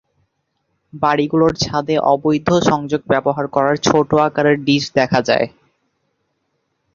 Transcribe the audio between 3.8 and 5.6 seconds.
ছোট আকারের ডিশ দেখা যায়।